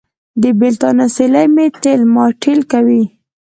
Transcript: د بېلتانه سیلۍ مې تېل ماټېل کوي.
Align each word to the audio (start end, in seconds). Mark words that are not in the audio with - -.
د 0.41 0.43
بېلتانه 0.59 1.05
سیلۍ 1.15 1.47
مې 1.55 1.65
تېل 1.83 2.01
ماټېل 2.15 2.59
کوي. 2.71 3.03